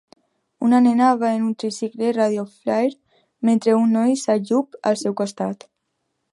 [0.67, 5.71] Una nena va en un tricicle Radio Flyre mentre un noi s'ajup al seu costat.